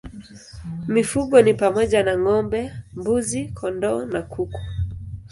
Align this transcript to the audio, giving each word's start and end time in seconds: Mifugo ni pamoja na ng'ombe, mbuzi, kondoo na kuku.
Mifugo 0.93 1.35
ni 1.41 1.53
pamoja 1.59 1.99
na 2.05 2.13
ng'ombe, 2.19 2.61
mbuzi, 2.97 3.41
kondoo 3.57 4.01
na 4.11 4.21
kuku. 4.31 4.61